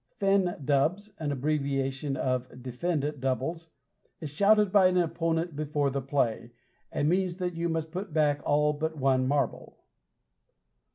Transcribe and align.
Fen 0.15 0.59
Dubs, 0.65 1.13
an 1.19 1.31
abbreviation 1.31 2.17
of 2.17 2.63
"defend 2.63 3.13
doubles," 3.19 3.69
is 4.19 4.31
shouted 4.31 4.71
by 4.71 4.87
an 4.87 4.97
opponent 4.97 5.55
before 5.55 5.91
the 5.91 6.01
play, 6.01 6.53
and 6.91 7.07
means 7.07 7.37
that 7.37 7.53
you 7.53 7.69
must 7.69 7.91
put 7.91 8.11
back 8.11 8.41
all 8.43 8.73
but 8.73 8.97
one 8.97 9.27
marble. 9.27 9.77